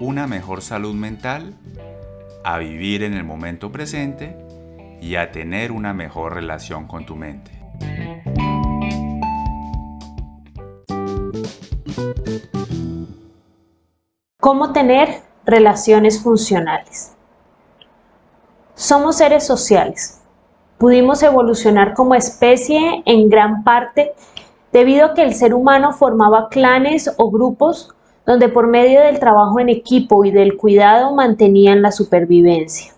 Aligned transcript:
una 0.00 0.26
mejor 0.26 0.62
salud 0.62 0.94
mental, 0.94 1.54
a 2.44 2.58
vivir 2.58 3.02
en 3.02 3.14
el 3.14 3.24
momento 3.24 3.72
presente 3.72 4.36
y 5.00 5.16
a 5.16 5.32
tener 5.32 5.72
una 5.72 5.92
mejor 5.92 6.34
relación 6.34 6.86
con 6.86 7.04
tu 7.04 7.16
mente. 7.16 7.50
¿Cómo 14.40 14.72
tener 14.72 15.22
relaciones 15.44 16.22
funcionales? 16.22 17.16
Somos 18.74 19.16
seres 19.16 19.44
sociales. 19.44 20.22
Pudimos 20.78 21.22
evolucionar 21.24 21.94
como 21.94 22.14
especie 22.14 23.02
en 23.04 23.28
gran 23.28 23.64
parte 23.64 24.12
debido 24.70 25.06
a 25.06 25.14
que 25.14 25.24
el 25.24 25.34
ser 25.34 25.54
humano 25.54 25.92
formaba 25.92 26.48
clanes 26.48 27.12
o 27.16 27.30
grupos 27.30 27.96
donde 28.28 28.50
por 28.50 28.66
medio 28.66 29.00
del 29.00 29.18
trabajo 29.18 29.58
en 29.58 29.70
equipo 29.70 30.22
y 30.22 30.30
del 30.30 30.58
cuidado 30.58 31.14
mantenían 31.14 31.80
la 31.80 31.90
supervivencia. 31.90 32.92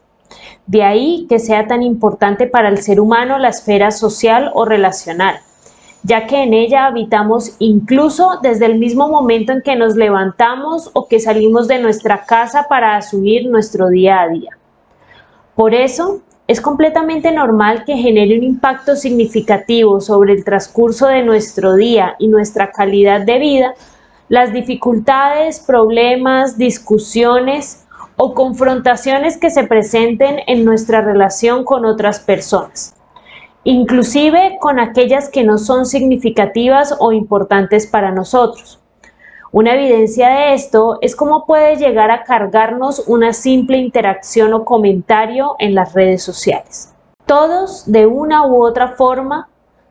De 0.67 0.83
ahí 0.83 1.27
que 1.29 1.39
sea 1.39 1.69
tan 1.69 1.85
importante 1.85 2.49
para 2.49 2.69
el 2.69 2.79
ser 2.79 2.99
humano 2.99 3.39
la 3.39 3.51
esfera 3.51 3.93
social 3.93 4.51
o 4.55 4.65
relacional, 4.65 5.37
ya 6.03 6.27
que 6.27 6.43
en 6.43 6.53
ella 6.53 6.87
habitamos 6.87 7.55
incluso 7.61 8.41
desde 8.43 8.67
el 8.67 8.81
mismo 8.81 9.09
momento 9.09 9.53
en 9.53 9.63
que 9.63 9.77
nos 9.77 9.95
levantamos 9.95 10.91
o 10.95 11.07
que 11.07 11.21
salimos 11.21 11.69
de 11.69 11.79
nuestra 11.79 12.25
casa 12.25 12.67
para 12.69 12.97
asumir 12.97 13.49
nuestro 13.49 13.89
día 13.89 14.23
a 14.23 14.29
día. 14.29 14.59
Por 15.55 15.75
eso, 15.75 16.23
es 16.49 16.61
completamente 16.61 17.31
normal 17.31 17.85
que 17.85 17.97
genere 17.97 18.37
un 18.37 18.43
impacto 18.43 18.97
significativo 18.97 20.01
sobre 20.01 20.33
el 20.33 20.43
transcurso 20.43 21.07
de 21.07 21.23
nuestro 21.23 21.77
día 21.77 22.17
y 22.19 22.27
nuestra 22.27 22.73
calidad 22.73 23.21
de 23.21 23.39
vida 23.39 23.75
las 24.31 24.53
dificultades, 24.53 25.59
problemas, 25.59 26.57
discusiones 26.57 27.85
o 28.17 28.33
confrontaciones 28.33 29.37
que 29.37 29.51
se 29.51 29.65
presenten 29.65 30.39
en 30.47 30.65
nuestra 30.65 31.01
relación 31.01 31.65
con 31.65 31.85
otras 31.85 32.21
personas, 32.21 32.95
inclusive 33.65 34.57
con 34.61 34.79
aquellas 34.79 35.29
que 35.29 35.43
no 35.43 35.59
son 35.59 35.85
significativas 35.85 36.95
o 37.01 37.11
importantes 37.11 37.89
para 37.89 38.13
nosotros. 38.13 38.79
Una 39.51 39.75
evidencia 39.75 40.29
de 40.29 40.55
esto 40.55 40.99
es 41.01 41.17
cómo 41.17 41.45
puede 41.45 41.75
llegar 41.75 42.13
a 42.13 42.23
cargarnos 42.23 43.03
una 43.09 43.33
simple 43.33 43.79
interacción 43.79 44.55
o 44.55 44.65
comentario 44.65 45.57
en 45.59 45.75
las 45.75 45.93
redes 45.93 46.23
sociales. 46.23 46.95
Todos, 47.27 47.91
de 47.91 48.07
una 48.07 48.47
u 48.47 48.65
otra 48.65 48.91
forma, 48.91 49.50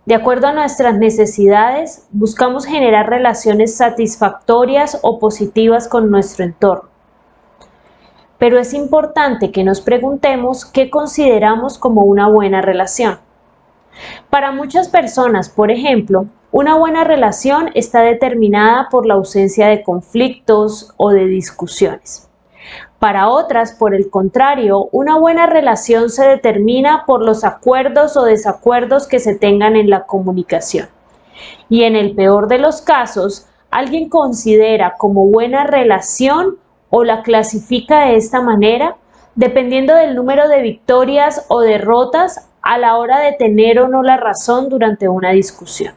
de 0.10 0.16
acuerdo 0.16 0.48
a 0.48 0.54
nuestras 0.54 0.98
necesidades, 0.98 2.08
buscamos 2.10 2.66
generar 2.66 3.12
relaciones 3.12 3.78
satisfactorias 3.78 4.98
o 5.04 5.20
positivas 5.20 5.88
con 5.88 6.10
nuestro 6.10 6.44
entorno. 6.46 6.90
Pero 8.40 8.58
es 8.58 8.74
importante 8.74 9.52
que 9.52 9.64
nos 9.64 9.82
preguntemos 9.82 10.66
qué 10.66 10.90
consideramos 10.90 11.78
como 11.78 12.02
una 12.02 12.28
buena 12.28 12.60
relación. 12.60 13.20
Para 14.32 14.52
muchas 14.52 14.90
personas, 14.90 15.48
por 15.48 15.70
ejemplo, 15.70 16.26
una 16.52 16.76
buena 16.76 17.04
relación 17.04 17.70
está 17.76 18.02
determinada 18.02 18.88
por 18.90 19.06
la 19.06 19.14
ausencia 19.14 19.68
de 19.68 19.84
conflictos 19.84 20.92
o 20.98 21.12
de 21.12 21.28
discusiones. 21.28 22.29
Para 23.00 23.30
otras, 23.30 23.74
por 23.74 23.96
el 23.96 24.10
contrario, 24.10 24.90
una 24.92 25.18
buena 25.18 25.46
relación 25.46 26.10
se 26.10 26.28
determina 26.28 27.06
por 27.06 27.24
los 27.24 27.44
acuerdos 27.44 28.18
o 28.18 28.24
desacuerdos 28.24 29.08
que 29.08 29.20
se 29.20 29.36
tengan 29.36 29.76
en 29.76 29.90
la 29.90 30.06
comunicación. 30.06 30.90
Y 31.70 31.84
en 31.84 31.96
el 31.96 32.16
peor 32.16 32.48
de 32.48 32.58
los 32.58 32.82
casos, 32.82 33.48
alguien 33.72 34.10
considera 34.10 34.96
como 34.98 35.28
buena 35.28 35.64
relación 35.64 36.58
o 36.90 37.04
la 37.04 37.22
clasifica 37.22 38.06
de 38.06 38.16
esta 38.18 38.42
manera, 38.42 38.98
dependiendo 39.36 39.96
del 39.96 40.16
número 40.16 40.50
de 40.50 40.62
victorias 40.62 41.46
o 41.48 41.62
derrotas 41.62 42.50
a 42.62 42.78
la 42.78 42.98
hora 42.98 43.20
de 43.20 43.34
tener 43.34 43.80
o 43.80 43.88
no 43.88 44.04
la 44.04 44.18
razón 44.18 44.70
durante 44.70 45.08
una 45.08 45.32
discusión. 45.32 45.94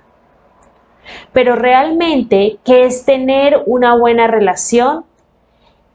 Pero 1.32 1.56
realmente, 1.56 2.58
¿qué 2.64 2.84
es 2.84 3.04
tener 3.04 3.62
una 3.66 3.96
buena 3.96 4.28
relación? 4.28 5.04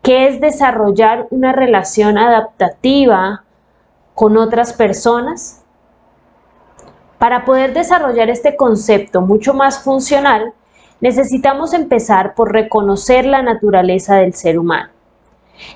¿Qué 0.07 0.29
es 0.29 0.39
desarrollar 0.39 1.27
una 1.31 1.51
relación 1.51 2.17
adaptativa 2.17 3.43
con 4.15 4.37
otras 4.37 4.71
personas? 4.71 5.65
Para 7.17 7.43
poder 7.43 7.73
desarrollar 7.73 8.29
este 8.29 8.55
concepto 8.55 9.19
mucho 9.19 9.53
más 9.53 9.83
funcional, 9.83 10.53
necesitamos 11.01 11.73
empezar 11.73 12.35
por 12.35 12.53
reconocer 12.53 13.25
la 13.25 13.41
naturaleza 13.41 14.15
del 14.15 14.33
ser 14.33 14.57
humano, 14.57 14.91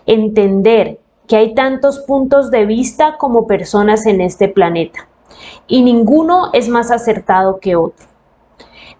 entender 0.05 0.97
que 1.27 1.35
hay 1.35 1.53
tantos 1.53 1.99
puntos 1.99 2.51
de 2.51 2.65
vista 2.65 3.17
como 3.17 3.47
personas 3.47 4.05
en 4.05 4.21
este 4.21 4.47
planeta, 4.47 5.09
y 5.67 5.83
ninguno 5.83 6.51
es 6.53 6.69
más 6.69 6.89
acertado 6.89 7.59
que 7.59 7.75
otro. 7.75 8.10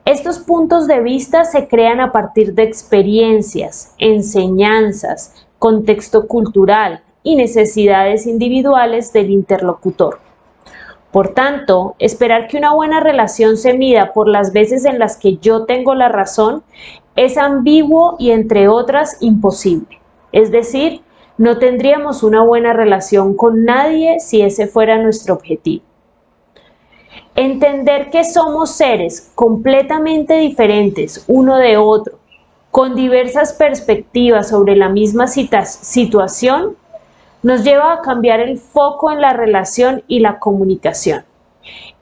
Estos 0.06 0.39
puntos 0.39 0.88
de 0.88 1.00
vista 1.00 1.45
se 1.45 1.67
crean 1.67 2.01
a 2.01 2.12
partir 2.12 2.56
de 2.56 2.63
experiencias, 2.63 3.94
enseñanzas, 4.00 5.45
contexto 5.59 6.28
cultural 6.28 7.03
y 7.22 7.35
necesidades 7.35 8.25
individuales 8.25 9.13
del 9.13 9.29
interlocutor. 9.29 10.19
Por 11.11 11.35
tanto, 11.35 11.95
esperar 12.00 12.47
que 12.47 12.57
una 12.57 12.73
buena 12.73 13.00
relación 13.00 13.57
se 13.57 13.75
mida 13.75 14.11
por 14.11 14.28
las 14.28 14.53
veces 14.53 14.85
en 14.85 14.97
las 14.97 15.17
que 15.17 15.38
yo 15.38 15.66
tengo 15.66 15.94
la 15.94 16.09
razón 16.09 16.63
es 17.16 17.38
ambiguo 17.38 18.16
y 18.17 18.31
entre 18.31 18.69
otras 18.69 19.17
imposible. 19.19 20.00
Es 20.31 20.50
decir, 20.50 21.01
no 21.38 21.59
tendríamos 21.59 22.23
una 22.23 22.44
buena 22.44 22.73
relación 22.73 23.35
con 23.35 23.66
nadie 23.66 24.19
si 24.19 24.41
ese 24.41 24.66
fuera 24.66 24.97
nuestro 24.97 25.35
objetivo. 25.35 25.84
Entender 27.44 28.12
que 28.12 28.24
somos 28.24 28.69
seres 28.69 29.31
completamente 29.34 30.35
diferentes 30.35 31.25
uno 31.28 31.57
de 31.57 31.75
otro, 31.75 32.19
con 32.69 32.94
diversas 32.94 33.53
perspectivas 33.53 34.50
sobre 34.50 34.75
la 34.75 34.90
misma 34.90 35.25
situación, 35.25 36.75
nos 37.41 37.63
lleva 37.63 37.94
a 37.94 38.02
cambiar 38.02 38.41
el 38.41 38.59
foco 38.59 39.09
en 39.09 39.22
la 39.22 39.34
relación 39.34 40.03
y 40.07 40.19
la 40.19 40.38
comunicación, 40.38 41.24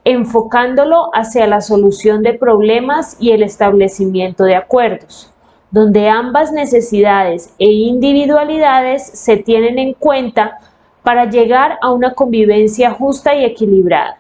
enfocándolo 0.04 1.10
hacia 1.14 1.48
la 1.48 1.62
solución 1.62 2.22
de 2.22 2.34
problemas 2.34 3.16
y 3.18 3.32
el 3.32 3.42
establecimiento 3.42 4.44
de 4.44 4.58
acuerdos, 4.58 5.32
donde 5.72 6.10
ambas 6.10 6.52
necesidades 6.52 7.54
e 7.60 7.72
individualidades 7.72 9.08
se 9.08 9.38
tienen 9.38 9.80
en 9.80 9.94
cuenta 9.94 10.60
para 11.02 11.30
llegar 11.30 11.78
a 11.82 11.94
una 11.94 12.14
convivencia 12.14 12.92
justa 12.92 13.34
y 13.36 13.46
equilibrada 13.46 14.19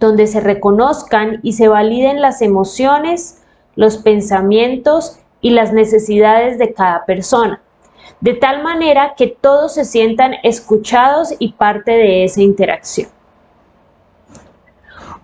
donde 0.00 0.26
se 0.26 0.40
reconozcan 0.40 1.40
y 1.42 1.54
se 1.54 1.68
validen 1.68 2.20
las 2.20 2.42
emociones, 2.42 3.42
los 3.74 3.98
pensamientos 3.98 5.18
y 5.40 5.50
las 5.50 5.72
necesidades 5.72 6.58
de 6.58 6.72
cada 6.72 7.04
persona, 7.04 7.60
de 8.20 8.34
tal 8.34 8.62
manera 8.62 9.14
que 9.16 9.28
todos 9.28 9.74
se 9.74 9.84
sientan 9.84 10.34
escuchados 10.42 11.34
y 11.38 11.52
parte 11.52 11.92
de 11.92 12.24
esa 12.24 12.42
interacción. 12.42 13.08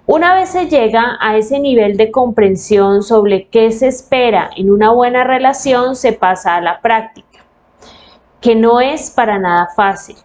Una 0.07 0.35
vez 0.35 0.51
se 0.51 0.67
llega 0.67 1.17
a 1.19 1.37
ese 1.39 1.59
nivel 1.59 1.97
de 1.97 2.11
comprensión 2.11 3.03
sobre 3.03 3.49
qué 3.49 3.73
se 3.73 3.89
espera 3.89 4.51
en 4.55 4.71
una 4.71 4.91
buena 4.93 5.25
relación, 5.25 5.97
se 5.97 6.13
pasa 6.13 6.57
a 6.57 6.61
la 6.61 6.81
práctica, 6.83 7.41
que 8.43 8.55
no 8.55 8.83
es 8.83 9.11
para 9.11 9.39
nada 9.39 9.71
fácil. 9.75 10.17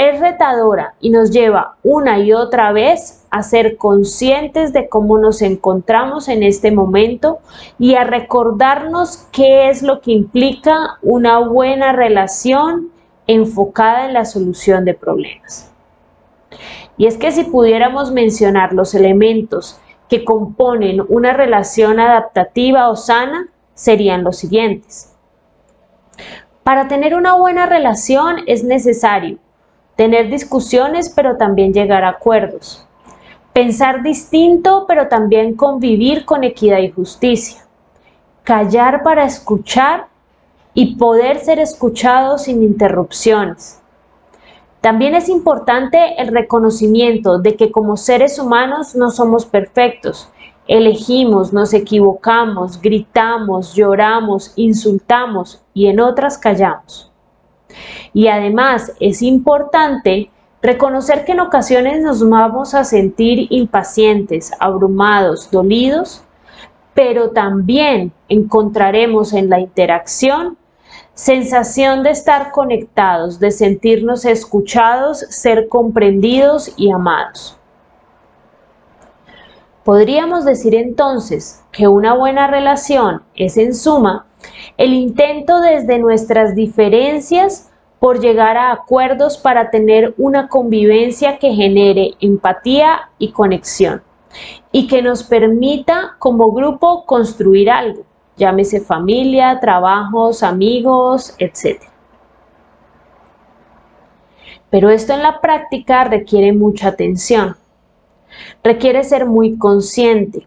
Es 0.00 0.18
retadora 0.18 0.94
y 0.98 1.10
nos 1.10 1.30
lleva 1.30 1.76
una 1.82 2.20
y 2.20 2.32
otra 2.32 2.72
vez 2.72 3.26
a 3.30 3.42
ser 3.42 3.76
conscientes 3.76 4.72
de 4.72 4.88
cómo 4.88 5.18
nos 5.18 5.42
encontramos 5.42 6.28
en 6.28 6.42
este 6.42 6.70
momento 6.70 7.40
y 7.78 7.96
a 7.96 8.04
recordarnos 8.04 9.28
qué 9.30 9.68
es 9.68 9.82
lo 9.82 10.00
que 10.00 10.12
implica 10.12 10.96
una 11.02 11.40
buena 11.40 11.92
relación 11.92 12.88
enfocada 13.26 14.06
en 14.06 14.14
la 14.14 14.24
solución 14.24 14.86
de 14.86 14.94
problemas. 14.94 15.70
Y 16.96 17.04
es 17.04 17.18
que 17.18 17.30
si 17.30 17.44
pudiéramos 17.44 18.10
mencionar 18.10 18.72
los 18.72 18.94
elementos 18.94 19.78
que 20.08 20.24
componen 20.24 21.02
una 21.10 21.34
relación 21.34 22.00
adaptativa 22.00 22.88
o 22.88 22.96
sana, 22.96 23.48
serían 23.74 24.24
los 24.24 24.38
siguientes. 24.38 25.14
Para 26.62 26.88
tener 26.88 27.14
una 27.14 27.34
buena 27.34 27.66
relación 27.66 28.36
es 28.46 28.64
necesario 28.64 29.36
tener 30.00 30.30
discusiones 30.30 31.12
pero 31.14 31.36
también 31.36 31.74
llegar 31.74 32.04
a 32.04 32.08
acuerdos. 32.08 32.86
Pensar 33.52 34.02
distinto 34.02 34.86
pero 34.88 35.08
también 35.08 35.54
convivir 35.54 36.24
con 36.24 36.42
equidad 36.42 36.78
y 36.78 36.90
justicia. 36.90 37.66
Callar 38.42 39.02
para 39.02 39.26
escuchar 39.26 40.06
y 40.72 40.96
poder 40.96 41.40
ser 41.40 41.58
escuchado 41.58 42.38
sin 42.38 42.62
interrupciones. 42.62 43.82
También 44.80 45.14
es 45.14 45.28
importante 45.28 46.14
el 46.16 46.28
reconocimiento 46.28 47.38
de 47.38 47.56
que 47.56 47.70
como 47.70 47.98
seres 47.98 48.38
humanos 48.38 48.94
no 48.94 49.10
somos 49.10 49.44
perfectos. 49.44 50.30
Elegimos, 50.66 51.52
nos 51.52 51.74
equivocamos, 51.74 52.80
gritamos, 52.80 53.74
lloramos, 53.74 54.54
insultamos 54.56 55.60
y 55.74 55.88
en 55.88 56.00
otras 56.00 56.38
callamos. 56.38 57.09
Y 58.12 58.28
además 58.28 58.92
es 59.00 59.22
importante 59.22 60.30
reconocer 60.62 61.24
que 61.24 61.32
en 61.32 61.40
ocasiones 61.40 62.02
nos 62.02 62.28
vamos 62.28 62.74
a 62.74 62.84
sentir 62.84 63.46
impacientes, 63.50 64.52
abrumados, 64.58 65.50
dolidos, 65.50 66.22
pero 66.94 67.30
también 67.30 68.12
encontraremos 68.28 69.32
en 69.32 69.48
la 69.48 69.60
interacción 69.60 70.58
sensación 71.20 72.02
de 72.02 72.10
estar 72.10 72.50
conectados, 72.50 73.38
de 73.38 73.50
sentirnos 73.50 74.24
escuchados, 74.24 75.18
ser 75.28 75.68
comprendidos 75.68 76.72
y 76.78 76.90
amados. 76.90 77.59
Podríamos 79.90 80.44
decir 80.44 80.76
entonces 80.76 81.64
que 81.72 81.88
una 81.88 82.14
buena 82.14 82.46
relación 82.46 83.22
es 83.34 83.56
en 83.56 83.74
suma 83.74 84.24
el 84.76 84.94
intento 84.94 85.60
desde 85.60 85.98
nuestras 85.98 86.54
diferencias 86.54 87.72
por 87.98 88.20
llegar 88.20 88.56
a 88.56 88.70
acuerdos 88.70 89.36
para 89.36 89.68
tener 89.70 90.14
una 90.16 90.46
convivencia 90.46 91.38
que 91.38 91.54
genere 91.54 92.12
empatía 92.20 93.10
y 93.18 93.32
conexión 93.32 94.00
y 94.70 94.86
que 94.86 95.02
nos 95.02 95.24
permita 95.24 96.14
como 96.20 96.52
grupo 96.52 97.04
construir 97.04 97.68
algo 97.68 98.04
llámese 98.36 98.80
familia, 98.80 99.58
trabajos, 99.58 100.44
amigos, 100.44 101.34
etc. 101.40 101.82
Pero 104.70 104.88
esto 104.88 105.14
en 105.14 105.24
la 105.24 105.40
práctica 105.40 106.04
requiere 106.04 106.52
mucha 106.52 106.86
atención, 106.86 107.56
requiere 108.62 109.04
ser 109.04 109.26
muy 109.26 109.56
consciente, 109.58 110.46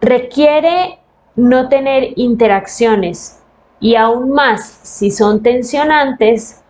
requiere 0.00 0.98
no 1.36 1.68
tener 1.68 2.12
interacciones 2.16 3.42
y 3.80 3.94
aún 3.94 4.30
más 4.30 4.80
si 4.82 5.10
son 5.10 5.42
tensionantes, 5.42 6.62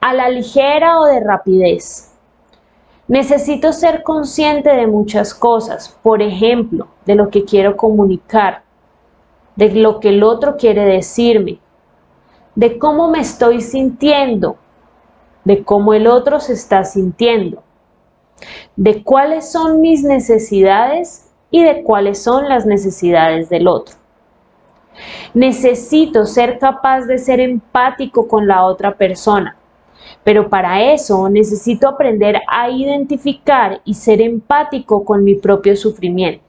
a 0.00 0.12
la 0.12 0.28
ligera 0.28 1.00
o 1.00 1.06
de 1.06 1.20
rapidez. 1.20 2.12
Necesito 3.08 3.72
ser 3.72 4.02
consciente 4.02 4.70
de 4.70 4.86
muchas 4.86 5.32
cosas, 5.32 5.96
por 6.02 6.22
ejemplo, 6.22 6.88
de 7.04 7.14
lo 7.14 7.30
que 7.30 7.44
quiero 7.44 7.76
comunicar, 7.76 8.62
de 9.54 9.70
lo 9.74 10.00
que 10.00 10.08
el 10.08 10.22
otro 10.22 10.56
quiere 10.56 10.84
decirme, 10.84 11.60
de 12.56 12.78
cómo 12.78 13.10
me 13.10 13.20
estoy 13.20 13.60
sintiendo, 13.60 14.56
de 15.44 15.62
cómo 15.62 15.94
el 15.94 16.06
otro 16.08 16.40
se 16.40 16.54
está 16.54 16.84
sintiendo, 16.84 17.62
de 18.76 19.02
cuáles 19.02 19.50
son 19.50 19.80
mis 19.80 20.02
necesidades 20.02 21.30
y 21.50 21.62
de 21.62 21.82
cuáles 21.82 22.22
son 22.22 22.48
las 22.48 22.66
necesidades 22.66 23.48
del 23.48 23.68
otro. 23.68 23.94
Necesito 25.34 26.24
ser 26.26 26.58
capaz 26.58 27.02
de 27.02 27.18
ser 27.18 27.40
empático 27.40 28.26
con 28.28 28.46
la 28.46 28.64
otra 28.64 28.96
persona, 28.96 29.56
pero 30.24 30.48
para 30.48 30.82
eso 30.92 31.28
necesito 31.28 31.88
aprender 31.88 32.40
a 32.48 32.70
identificar 32.70 33.80
y 33.84 33.94
ser 33.94 34.20
empático 34.20 35.04
con 35.04 35.22
mi 35.22 35.34
propio 35.34 35.76
sufrimiento. 35.76 36.44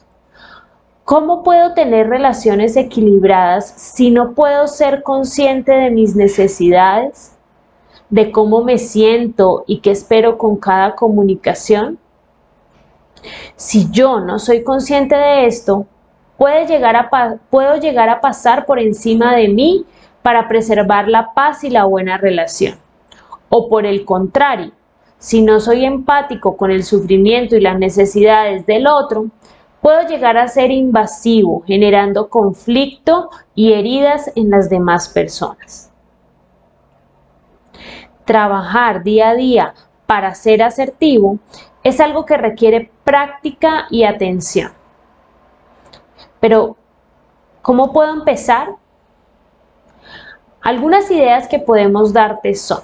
¿Cómo 1.04 1.42
puedo 1.42 1.74
tener 1.74 2.10
relaciones 2.10 2.76
equilibradas 2.76 3.70
si 3.70 4.12
no 4.12 4.34
puedo 4.34 4.68
ser 4.68 5.04
consciente 5.04 5.72
de 5.72 5.90
mis 5.90 6.18
necesidades, 6.18 7.37
de 8.10 8.32
cómo 8.32 8.64
me 8.64 8.78
siento 8.78 9.64
y 9.68 9.80
qué 9.80 9.92
espero 9.92 10.38
con 10.38 10.58
cada 10.58 10.96
comunicación? 10.96 12.00
Si 13.56 13.90
yo 13.92 14.20
no 14.20 14.40
soy 14.40 14.64
consciente 14.64 15.16
de 15.16 15.46
esto, 15.46 15.86
puedo 16.38 16.66
llegar 16.66 16.96
a 18.10 18.22
pasar 18.22 18.66
por 18.66 18.80
encima 18.80 19.36
de 19.36 19.50
mí 19.50 19.86
para 20.22 20.48
preservar 20.48 21.08
la 21.08 21.34
paz 21.34 21.64
y 21.64 21.70
la 21.70 21.86
buena 21.86 22.18
relación. 22.18 22.78
O 23.50 23.70
por 23.70 23.86
el 23.86 24.06
contrario, 24.06 24.72
si 25.20 25.42
no 25.42 25.60
soy 25.60 25.86
empático 25.86 26.56
con 26.58 26.70
el 26.70 26.84
sufrimiento 26.84 27.56
y 27.56 27.62
las 27.62 27.80
necesidades 27.80 28.66
del 28.66 28.88
otro, 28.88 29.28
puedo 29.82 30.08
llegar 30.08 30.38
a 30.38 30.48
ser 30.48 30.70
invasivo, 30.70 31.64
generando 31.66 32.30
conflicto 32.30 33.30
y 33.56 33.74
heridas 33.74 34.32
en 34.36 34.50
las 34.50 34.70
demás 34.70 35.10
personas. 35.10 35.92
Trabajar 38.28 39.04
día 39.04 39.30
a 39.30 39.36
día 39.36 39.74
para 40.06 40.36
ser 40.36 40.62
asertivo 40.62 41.40
es 41.82 42.02
algo 42.02 42.26
que 42.26 42.36
requiere 42.36 42.92
práctica 43.06 43.88
y 43.90 44.04
atención. 44.04 44.74
Pero, 46.42 46.76
¿cómo 47.62 47.94
puedo 47.94 48.14
empezar? 48.14 48.76
Algunas 50.62 51.10
ideas 51.10 51.48
que 51.48 51.60
podemos 51.60 52.12
darte 52.12 52.54
son, 52.54 52.82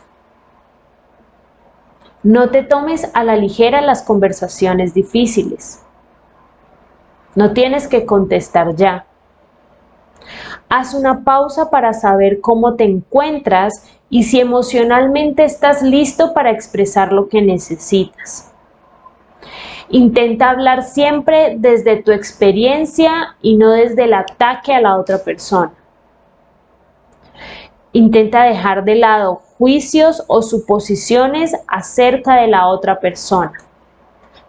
no 2.24 2.50
te 2.50 2.64
tomes 2.64 3.12
a 3.14 3.26
la 3.26 3.36
ligera 3.36 3.82
las 3.82 4.02
conversaciones 4.02 4.94
difíciles. 4.94 5.84
No 7.36 7.52
tienes 7.52 7.90
que 7.90 8.06
contestar 8.06 8.76
ya. 8.78 9.06
Haz 10.76 10.96
una 10.96 11.24
pausa 11.24 11.70
para 11.70 11.94
saber 11.94 12.42
cómo 12.42 12.74
te 12.74 12.84
encuentras 12.84 13.88
y 14.10 14.24
si 14.24 14.40
emocionalmente 14.40 15.44
estás 15.44 15.84
listo 15.84 16.34
para 16.34 16.50
expresar 16.50 17.14
lo 17.14 17.30
que 17.30 17.44
necesitas. 17.44 18.52
Intenta 19.90 20.50
hablar 20.50 20.82
siempre 20.82 21.58
desde 21.60 21.98
tu 21.98 22.12
experiencia 22.12 23.36
y 23.40 23.56
no 23.56 23.70
desde 23.70 24.06
el 24.06 24.16
ataque 24.16 24.74
a 24.74 24.82
la 24.82 24.98
otra 24.98 25.20
persona. 25.20 25.74
Intenta 27.92 28.42
dejar 28.42 28.84
de 28.84 28.96
lado 28.96 29.44
juicios 29.60 30.24
o 30.26 30.42
suposiciones 30.42 31.56
acerca 31.68 32.38
de 32.38 32.48
la 32.48 32.66
otra 32.66 33.00
persona. 33.00 33.54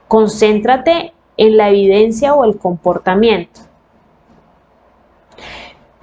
Concéntrate 0.09 1.13
en 1.37 1.59
la 1.59 1.69
evidencia 1.69 2.35
o 2.35 2.47
el 2.47 2.57
comportamiento. 2.57 3.74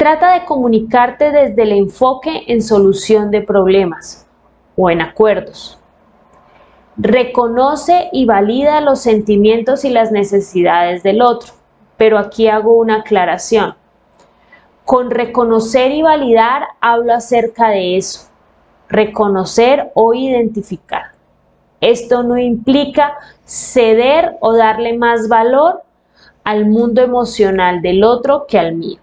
Trata 0.01 0.34
de 0.34 0.46
comunicarte 0.46 1.29
desde 1.29 1.62
el 1.62 1.74
enfoque 1.74 2.46
en 2.48 2.63
solución 2.63 3.29
de 3.29 3.43
problemas 3.43 4.25
o 4.75 4.89
en 4.89 5.00
acuerdos. 5.00 5.77
Reconoce 6.98 8.10
y 8.12 8.25
valida 8.25 8.81
los 8.81 9.00
sentimientos 9.00 9.86
y 9.86 9.91
las 9.91 10.12
necesidades 10.12 11.03
del 11.03 11.22
otro, 11.22 11.53
pero 11.98 12.17
aquí 12.17 12.48
hago 12.48 12.74
una 12.74 13.01
aclaración. 13.01 13.75
Con 14.86 15.12
reconocer 15.12 15.91
y 15.91 16.01
validar 16.01 16.63
hablo 16.79 17.13
acerca 17.13 17.70
de 17.70 17.98
eso, 17.98 18.27
reconocer 18.89 19.91
o 19.93 20.15
identificar. 20.15 21.12
Esto 21.79 22.24
no 22.24 22.39
implica 22.39 23.20
ceder 23.46 24.36
o 24.39 24.53
darle 24.53 24.98
más 24.98 25.27
valor 25.29 25.84
al 26.43 26.65
mundo 26.65 27.03
emocional 27.03 27.84
del 27.84 28.03
otro 28.03 28.48
que 28.48 28.58
al 28.58 28.74
mío. 28.74 29.00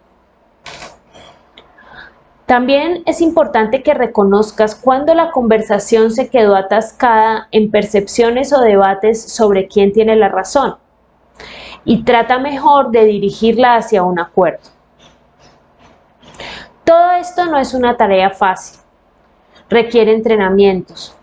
También 2.49 3.03
es 3.05 3.21
importante 3.21 3.83
que 3.83 3.93
reconozcas 3.93 4.75
cuando 4.75 5.15
la 5.15 5.33
conversación 5.33 6.11
se 6.11 6.31
quedó 6.31 6.57
atascada 6.57 7.47
en 7.51 7.71
percepciones 7.71 8.55
o 8.55 8.61
debates 8.63 9.23
sobre 9.23 9.69
quién 9.69 9.93
tiene 9.93 10.17
la 10.17 10.31
razón 10.31 10.77
y 11.85 12.05
trata 12.05 12.39
mejor 12.39 12.91
de 12.91 13.05
dirigirla 13.05 13.77
hacia 13.77 14.03
un 14.03 14.19
acuerdo. 14.19 14.63
Todo 16.85 17.13
esto 17.21 17.45
no 17.45 17.59
es 17.59 17.75
una 17.75 17.99
tarea 17.99 18.31
fácil, 18.31 18.81
requiere 19.69 20.15
entrenamientos, 20.15 21.15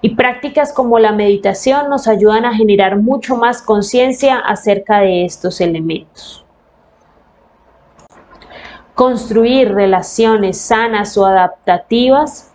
y 0.00 0.14
prácticas 0.14 0.72
como 0.72 1.00
la 1.00 1.10
meditación 1.10 1.90
nos 1.90 2.06
ayudan 2.06 2.44
a 2.44 2.54
generar 2.54 2.96
mucho 2.96 3.34
más 3.34 3.60
conciencia 3.60 4.38
acerca 4.38 5.00
de 5.00 5.24
estos 5.24 5.60
elementos. 5.60 6.44
Construir 9.00 9.72
relaciones 9.72 10.60
sanas 10.60 11.16
o 11.16 11.24
adaptativas 11.24 12.52